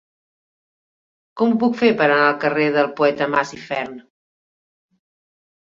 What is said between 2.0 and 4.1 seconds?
anar al carrer del Poeta Masifern?